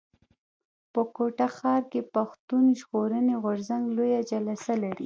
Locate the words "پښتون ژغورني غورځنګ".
2.15-3.83